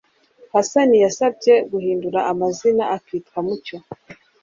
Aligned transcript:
Hassan 0.53 0.89
yasabye 1.05 1.53
guhindura 1.71 2.19
amazina 2.31 2.83
akitwa 2.95 3.37
Mucyo 3.45 3.77